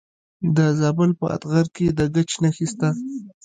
[0.55, 2.89] د زابل په اتغر کې د ګچ نښې شته.